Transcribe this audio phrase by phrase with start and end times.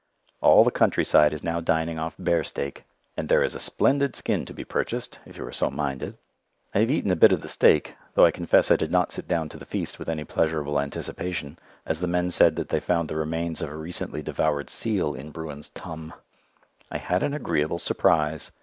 [0.41, 4.47] All the countryside is now dining off bear steak; and there is a splendid skin
[4.47, 6.17] to be purchased if you are so minded.
[6.73, 9.27] I have eaten a bit of the steak, though I confess I did not sit
[9.27, 13.09] down to the feast with any pleasurable anticipation, as the men said that they found
[13.09, 16.13] the remains of a recently devoured seal in Bruin's "tum."
[16.89, 18.49] I had an agreeable surprise.